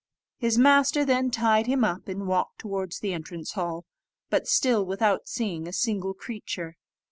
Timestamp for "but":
4.31-4.47